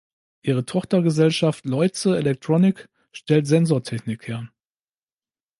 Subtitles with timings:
[0.41, 4.49] Ihre Tochtergesellschaft Leuze electronic stellt Sensortechnik her.